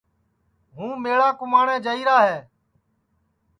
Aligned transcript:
ہُُوں 0.75 0.93
میݪا 1.03 1.29
کُماٹؔیں 1.39 1.83
جائیرا 1.85 2.17
ہے 2.27 2.37